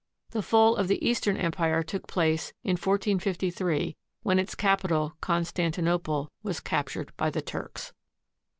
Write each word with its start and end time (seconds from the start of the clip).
The 0.31 0.41
fall 0.41 0.77
of 0.77 0.87
the 0.87 1.07
Eastern 1.07 1.37
Empire 1.37 1.83
took 1.83 2.07
place 2.07 2.53
in 2.63 2.71
1453, 2.71 3.95
when 4.23 4.39
its 4.39 4.55
capital, 4.55 5.13
Constantinople, 5.21 6.31
was 6.41 6.59
captured 6.59 7.15
by 7.17 7.29
the 7.29 7.43
Turks. 7.43 7.93